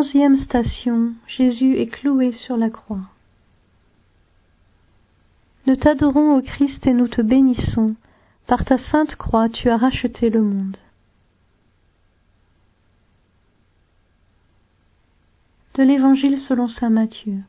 Onzième 0.00 0.38
station. 0.44 1.12
Jésus 1.26 1.76
est 1.76 1.88
cloué 1.88 2.32
sur 2.32 2.56
la 2.56 2.70
croix. 2.70 3.02
Nous 5.66 5.76
t'adorons, 5.76 6.38
ô 6.38 6.40
Christ, 6.40 6.86
et 6.86 6.94
nous 6.94 7.06
te 7.06 7.20
bénissons. 7.20 7.96
Par 8.46 8.64
ta 8.64 8.78
sainte 8.78 9.14
croix, 9.16 9.50
tu 9.50 9.68
as 9.68 9.76
racheté 9.76 10.30
le 10.30 10.40
monde. 10.40 10.78
De 15.74 15.82
l'Évangile 15.82 16.40
selon 16.48 16.66
saint 16.66 16.88
Matthieu. 16.88 17.40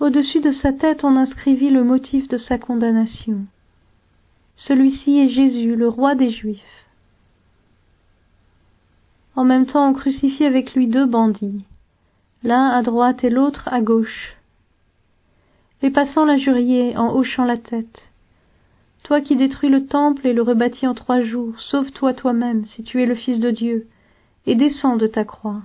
Au-dessus 0.00 0.42
de 0.42 0.52
sa 0.52 0.74
tête, 0.74 1.02
on 1.02 1.16
inscrivit 1.16 1.70
le 1.70 1.82
motif 1.82 2.28
de 2.28 2.36
sa 2.36 2.58
condamnation. 2.58 3.46
Celui-ci 4.56 5.18
est 5.20 5.30
Jésus, 5.30 5.76
le 5.76 5.88
roi 5.88 6.14
des 6.14 6.30
Juifs. 6.30 6.83
En 9.36 9.44
même 9.44 9.66
temps, 9.66 9.88
on 9.88 9.92
crucifie 9.92 10.44
avec 10.44 10.74
lui 10.74 10.86
deux 10.86 11.06
bandits, 11.06 11.64
l'un 12.42 12.68
à 12.68 12.82
droite 12.82 13.24
et 13.24 13.30
l'autre 13.30 13.68
à 13.72 13.80
gauche. 13.80 14.36
Les 15.82 15.90
passants 15.90 16.24
l'injuriaient 16.24 16.96
en 16.96 17.14
hochant 17.14 17.44
la 17.44 17.56
tête. 17.56 18.02
Toi 19.02 19.20
qui 19.20 19.36
détruis 19.36 19.68
le 19.68 19.86
temple 19.86 20.26
et 20.26 20.32
le 20.32 20.42
rebâtis 20.42 20.86
en 20.86 20.94
trois 20.94 21.20
jours, 21.20 21.60
sauve-toi 21.60 22.14
toi-même 22.14 22.64
si 22.66 22.82
tu 22.84 23.02
es 23.02 23.06
le 23.06 23.14
Fils 23.14 23.40
de 23.40 23.50
Dieu, 23.50 23.86
et 24.46 24.54
descends 24.54 24.96
de 24.96 25.06
ta 25.06 25.24
croix. 25.24 25.62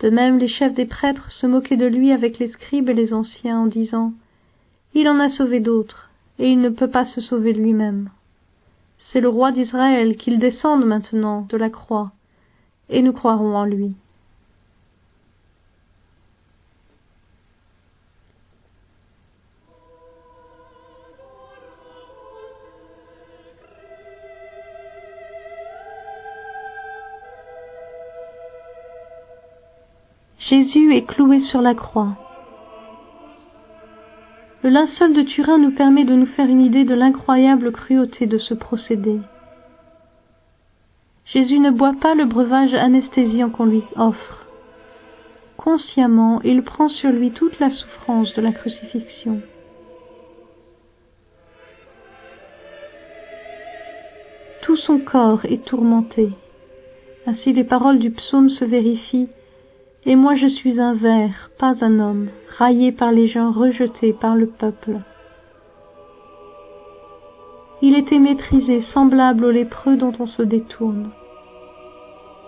De 0.00 0.10
même, 0.10 0.38
les 0.38 0.48
chefs 0.48 0.74
des 0.74 0.86
prêtres 0.86 1.30
se 1.32 1.46
moquaient 1.46 1.76
de 1.76 1.86
lui 1.86 2.12
avec 2.12 2.38
les 2.38 2.48
scribes 2.48 2.88
et 2.88 2.94
les 2.94 3.12
anciens 3.12 3.60
en 3.60 3.66
disant 3.66 4.12
Il 4.94 5.08
en 5.08 5.18
a 5.18 5.30
sauvé 5.30 5.60
d'autres, 5.60 6.10
et 6.38 6.48
il 6.48 6.60
ne 6.60 6.68
peut 6.68 6.90
pas 6.90 7.04
se 7.06 7.20
sauver 7.20 7.52
lui-même. 7.52 8.10
C'est 9.12 9.20
le 9.20 9.28
roi 9.28 9.52
d'Israël, 9.52 10.16
qu'il 10.16 10.38
descende 10.38 10.84
maintenant 10.84 11.46
de 11.48 11.56
la 11.56 11.70
croix, 11.70 12.12
et 12.88 13.02
nous 13.02 13.12
croirons 13.12 13.56
en 13.56 13.64
lui. 13.64 13.94
Jésus 30.48 30.94
est 30.94 31.06
cloué 31.06 31.40
sur 31.40 31.62
la 31.62 31.74
croix. 31.74 32.16
Le 34.64 34.70
linceul 34.70 35.12
de 35.12 35.20
Turin 35.20 35.58
nous 35.58 35.72
permet 35.72 36.06
de 36.06 36.14
nous 36.14 36.24
faire 36.24 36.46
une 36.46 36.62
idée 36.62 36.84
de 36.84 36.94
l'incroyable 36.94 37.70
cruauté 37.70 38.24
de 38.24 38.38
ce 38.38 38.54
procédé. 38.54 39.20
Jésus 41.26 41.58
ne 41.58 41.70
boit 41.70 41.92
pas 42.00 42.14
le 42.14 42.24
breuvage 42.24 42.72
anesthésiant 42.72 43.50
qu'on 43.50 43.66
lui 43.66 43.82
offre. 43.96 44.46
Consciemment, 45.58 46.40
il 46.44 46.62
prend 46.62 46.88
sur 46.88 47.10
lui 47.10 47.30
toute 47.30 47.60
la 47.60 47.68
souffrance 47.68 48.32
de 48.32 48.40
la 48.40 48.52
crucifixion. 48.52 49.42
Tout 54.62 54.76
son 54.76 54.98
corps 54.98 55.44
est 55.44 55.62
tourmenté. 55.66 56.30
Ainsi 57.26 57.52
les 57.52 57.64
paroles 57.64 57.98
du 57.98 58.12
psaume 58.12 58.48
se 58.48 58.64
vérifient 58.64 59.28
et 60.06 60.16
moi 60.16 60.34
je 60.34 60.46
suis 60.46 60.80
un 60.80 60.94
ver, 60.94 61.50
pas 61.58 61.74
un 61.80 61.98
homme, 61.98 62.28
raillé 62.58 62.92
par 62.92 63.12
les 63.12 63.26
gens, 63.26 63.52
rejeté 63.52 64.12
par 64.12 64.36
le 64.36 64.46
peuple. 64.46 65.00
Il 67.82 67.96
était 67.96 68.18
méprisé, 68.18 68.82
semblable 68.92 69.44
aux 69.44 69.50
lépreux 69.50 69.96
dont 69.96 70.12
on 70.18 70.26
se 70.26 70.42
détourne. 70.42 71.10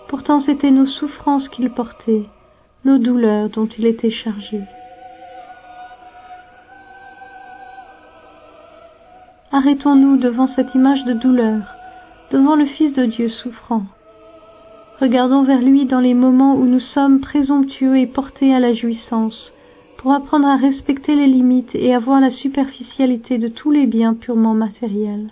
Pourtant 0.08 0.40
c'étaient 0.40 0.70
nos 0.70 0.86
souffrances 0.86 1.48
qu'il 1.48 1.70
portait, 1.70 2.26
nos 2.84 2.98
douleurs 2.98 3.48
dont 3.50 3.66
il 3.66 3.86
était 3.86 4.10
chargé. 4.10 4.60
Arrêtons-nous 9.52 10.18
devant 10.18 10.48
cette 10.48 10.74
image 10.74 11.04
de 11.04 11.14
douleur, 11.14 11.62
devant 12.30 12.56
le 12.56 12.66
Fils 12.66 12.92
de 12.92 13.06
Dieu 13.06 13.28
souffrant. 13.28 13.82
Regardons 15.00 15.42
vers 15.42 15.60
lui 15.60 15.84
dans 15.84 16.00
les 16.00 16.14
moments 16.14 16.54
où 16.54 16.64
nous 16.64 16.80
sommes 16.80 17.20
présomptueux 17.20 17.98
et 17.98 18.06
portés 18.06 18.54
à 18.54 18.60
la 18.60 18.72
jouissance, 18.72 19.52
pour 19.98 20.12
apprendre 20.12 20.48
à 20.48 20.56
respecter 20.56 21.14
les 21.14 21.26
limites 21.26 21.74
et 21.74 21.94
à 21.94 21.98
voir 21.98 22.20
la 22.20 22.30
superficialité 22.30 23.36
de 23.36 23.48
tous 23.48 23.70
les 23.70 23.86
biens 23.86 24.14
purement 24.14 24.54
matériels. 24.54 25.30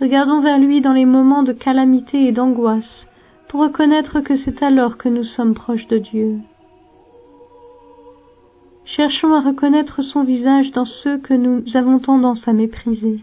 Regardons 0.00 0.40
vers 0.40 0.58
lui 0.58 0.82
dans 0.82 0.92
les 0.92 1.06
moments 1.06 1.42
de 1.42 1.54
calamité 1.54 2.26
et 2.26 2.32
d'angoisse, 2.32 3.06
pour 3.48 3.60
reconnaître 3.60 4.20
que 4.20 4.36
c'est 4.36 4.62
alors 4.62 4.98
que 4.98 5.08
nous 5.08 5.24
sommes 5.24 5.54
proches 5.54 5.86
de 5.86 5.98
Dieu. 5.98 6.40
Cherchons 8.84 9.32
à 9.32 9.40
reconnaître 9.40 10.02
son 10.02 10.24
visage 10.24 10.70
dans 10.72 10.84
ceux 10.84 11.16
que 11.18 11.34
nous 11.34 11.62
avons 11.74 12.00
tendance 12.00 12.46
à 12.46 12.52
mépriser 12.52 13.22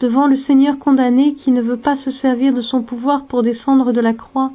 devant 0.00 0.26
le 0.26 0.36
Seigneur 0.36 0.78
condamné 0.78 1.34
qui 1.34 1.50
ne 1.50 1.60
veut 1.60 1.76
pas 1.76 1.96
se 1.96 2.10
servir 2.10 2.54
de 2.54 2.62
son 2.62 2.82
pouvoir 2.82 3.26
pour 3.26 3.42
descendre 3.42 3.92
de 3.92 4.00
la 4.00 4.14
croix, 4.14 4.50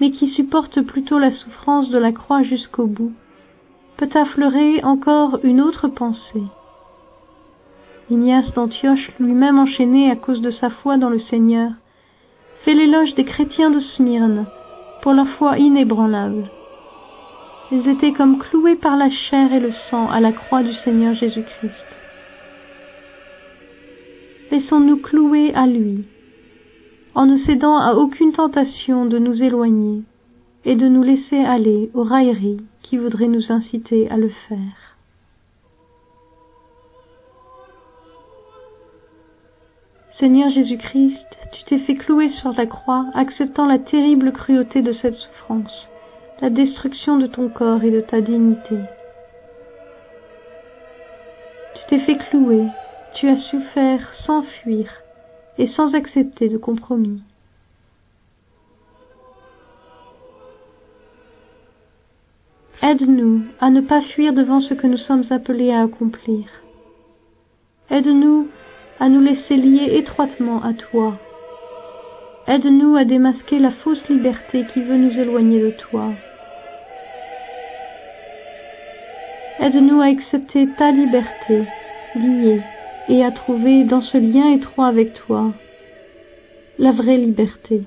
mais 0.00 0.10
qui 0.10 0.28
supporte 0.28 0.80
plutôt 0.82 1.18
la 1.18 1.30
souffrance 1.30 1.90
de 1.90 1.98
la 1.98 2.12
croix 2.12 2.42
jusqu'au 2.42 2.86
bout, 2.86 3.12
peut 3.96 4.08
affleurer 4.14 4.82
encore 4.82 5.38
une 5.44 5.60
autre 5.60 5.88
pensée. 5.88 6.42
Ignace 8.10 8.52
d'Antioche, 8.54 9.12
lui-même 9.20 9.58
enchaîné 9.58 10.10
à 10.10 10.16
cause 10.16 10.40
de 10.40 10.50
sa 10.50 10.70
foi 10.70 10.96
dans 10.96 11.10
le 11.10 11.20
Seigneur, 11.20 11.70
fait 12.64 12.74
l'éloge 12.74 13.14
des 13.14 13.24
chrétiens 13.24 13.70
de 13.70 13.78
Smyrne 13.80 14.46
pour 15.02 15.12
leur 15.12 15.28
foi 15.28 15.58
inébranlable. 15.58 16.50
Ils 17.70 17.86
étaient 17.88 18.12
comme 18.12 18.38
cloués 18.38 18.74
par 18.74 18.96
la 18.96 19.10
chair 19.10 19.52
et 19.52 19.60
le 19.60 19.70
sang 19.90 20.10
à 20.10 20.18
la 20.18 20.32
croix 20.32 20.64
du 20.64 20.72
Seigneur 20.72 21.14
Jésus-Christ 21.14 21.86
laissons-nous 24.50 24.98
clouer 24.98 25.54
à 25.54 25.66
lui, 25.66 26.04
en 27.14 27.26
ne 27.26 27.38
cédant 27.38 27.76
à 27.76 27.94
aucune 27.94 28.32
tentation 28.32 29.06
de 29.06 29.18
nous 29.18 29.42
éloigner 29.42 30.02
et 30.64 30.76
de 30.76 30.88
nous 30.88 31.02
laisser 31.02 31.38
aller 31.38 31.90
aux 31.94 32.02
railleries 32.02 32.60
qui 32.82 32.98
voudraient 32.98 33.28
nous 33.28 33.50
inciter 33.50 34.10
à 34.10 34.16
le 34.16 34.30
faire. 34.48 34.96
Seigneur 40.18 40.50
Jésus-Christ, 40.50 41.26
tu 41.52 41.64
t'es 41.64 41.78
fait 41.78 41.94
clouer 41.94 42.28
sur 42.28 42.52
la 42.52 42.66
croix, 42.66 43.06
acceptant 43.14 43.66
la 43.66 43.78
terrible 43.78 44.32
cruauté 44.32 44.82
de 44.82 44.92
cette 44.92 45.14
souffrance, 45.14 45.88
la 46.42 46.50
destruction 46.50 47.16
de 47.16 47.26
ton 47.26 47.48
corps 47.48 47.82
et 47.84 47.90
de 47.90 48.02
ta 48.02 48.20
dignité. 48.20 48.76
Tu 51.74 51.80
t'es 51.88 52.00
fait 52.00 52.18
clouer 52.18 52.66
tu 53.14 53.28
as 53.28 53.36
su 53.36 53.60
faire 53.74 54.00
sans 54.26 54.42
fuir 54.42 54.88
et 55.58 55.66
sans 55.66 55.94
accepter 55.94 56.48
de 56.48 56.58
compromis. 56.58 57.22
Aide-nous 62.82 63.42
à 63.60 63.70
ne 63.70 63.82
pas 63.82 64.00
fuir 64.00 64.32
devant 64.32 64.60
ce 64.60 64.74
que 64.74 64.86
nous 64.86 64.96
sommes 64.96 65.24
appelés 65.30 65.70
à 65.70 65.82
accomplir. 65.82 66.46
Aide-nous 67.90 68.48
à 68.98 69.08
nous 69.08 69.20
laisser 69.20 69.56
lier 69.56 69.98
étroitement 69.98 70.62
à 70.62 70.72
toi. 70.72 71.18
Aide-nous 72.46 72.96
à 72.96 73.04
démasquer 73.04 73.58
la 73.58 73.70
fausse 73.70 74.08
liberté 74.08 74.64
qui 74.72 74.80
veut 74.80 74.96
nous 74.96 75.18
éloigner 75.18 75.60
de 75.60 75.70
toi. 75.70 76.12
Aide-nous 79.58 80.00
à 80.00 80.06
accepter 80.06 80.66
ta 80.78 80.90
liberté, 80.90 81.64
liée 82.16 82.62
et 83.10 83.24
à 83.24 83.32
trouver 83.32 83.82
dans 83.82 84.00
ce 84.00 84.18
lien 84.18 84.52
étroit 84.52 84.86
avec 84.86 85.14
toi 85.14 85.52
la 86.78 86.92
vraie 86.92 87.18
liberté. 87.18 87.82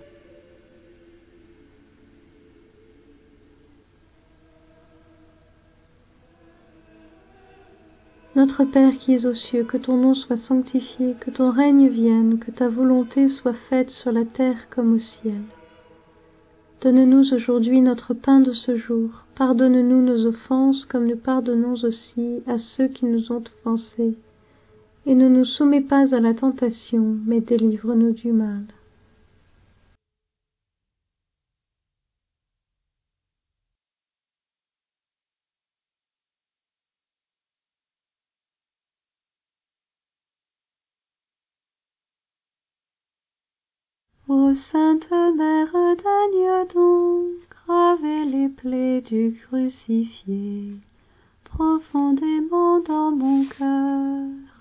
Notre 8.35 8.65
Père 8.65 8.97
qui 8.99 9.13
es 9.13 9.25
aux 9.25 9.33
cieux, 9.33 9.63
que 9.63 9.77
ton 9.77 9.95
nom 9.95 10.13
soit 10.13 10.37
sanctifié, 10.47 11.15
que 11.21 11.31
ton 11.31 11.51
règne 11.51 11.87
vienne, 11.87 12.39
que 12.39 12.51
ta 12.51 12.67
volonté 12.67 13.29
soit 13.29 13.55
faite 13.69 13.91
sur 13.91 14.11
la 14.11 14.25
terre 14.25 14.67
comme 14.71 14.95
au 14.95 14.99
ciel. 14.99 15.41
Donne-nous 16.81 17.33
aujourd'hui 17.33 17.79
notre 17.79 18.13
pain 18.13 18.41
de 18.41 18.51
ce 18.51 18.75
jour. 18.75 19.09
Pardonne-nous 19.35 20.01
nos 20.01 20.25
offenses 20.25 20.83
comme 20.85 21.07
nous 21.07 21.15
pardonnons 21.15 21.75
aussi 21.75 22.43
à 22.45 22.57
ceux 22.75 22.89
qui 22.89 23.05
nous 23.05 23.31
ont 23.31 23.43
offensés 23.61 24.17
et 25.05 25.15
ne 25.15 25.27
nous 25.27 25.45
soumets 25.45 25.81
pas 25.81 26.13
à 26.15 26.19
la 26.19 26.33
tentation, 26.33 27.17
mais 27.25 27.41
délivre-nous 27.41 28.13
du 28.13 28.31
mal. 28.31 28.65
Ô 44.29 44.53
Sainte 44.71 45.11
Mère, 45.11 45.73
daigne 45.73 46.67
donc 46.73 47.49
graver 47.49 48.25
les 48.25 48.49
plaies 48.49 49.01
du 49.01 49.33
crucifié 49.33 50.77
profondément 51.43 52.79
dans 52.79 53.11
mon 53.11 53.45
cœur 53.45 54.52